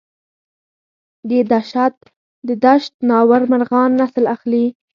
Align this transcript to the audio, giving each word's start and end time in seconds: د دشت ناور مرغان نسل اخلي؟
د 2.47 2.49
دشت 2.63 2.93
ناور 3.09 3.41
مرغان 3.51 3.89
نسل 3.99 4.25
اخلي؟ 4.35 4.65